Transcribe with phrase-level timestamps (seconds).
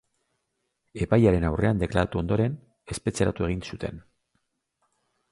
[1.05, 2.55] Epailearen aurrean deklaratu ondoren,
[2.95, 4.01] espetxeratu egin zuten.